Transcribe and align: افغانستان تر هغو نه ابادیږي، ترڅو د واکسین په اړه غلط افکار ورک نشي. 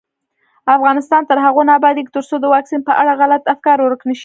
افغانستان 0.77 1.21
تر 1.29 1.37
هغو 1.45 1.61
نه 1.67 1.73
ابادیږي، 1.79 2.11
ترڅو 2.15 2.35
د 2.39 2.45
واکسین 2.53 2.81
په 2.87 2.93
اړه 3.01 3.13
غلط 3.21 3.43
افکار 3.55 3.77
ورک 3.81 4.01
نشي. 4.09 4.19